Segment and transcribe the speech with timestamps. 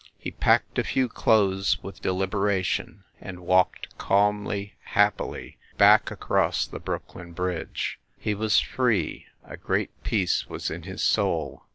[0.17, 6.79] He packed a few clothes with deliberation, and walked calmly, hap pily, back across the
[6.79, 7.99] Brooklyn Bridge.
[8.17, 11.65] He was free; a great peace was in his soul.